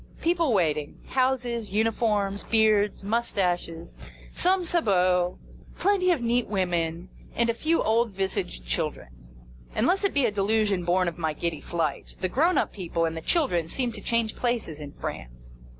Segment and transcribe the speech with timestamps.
[0.19, 0.99] People waiting.
[1.09, 3.95] Houses, uniforms, beards, moustaches,
[4.33, 5.37] some sabots,
[5.77, 9.09] plenty of neat women, and a few old visaged children.
[9.75, 13.15] Unless it be a delusion born of my giddy flight, the grown up people and
[13.15, 15.59] the children seem to change places in France.